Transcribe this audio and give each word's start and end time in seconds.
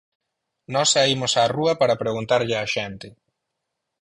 Nós 0.73 0.87
saímos 0.95 1.31
á 1.41 1.43
rúa 1.55 1.73
para 1.81 1.99
preguntarlle 2.03 2.57
a 2.59 2.65
xente. 2.75 3.07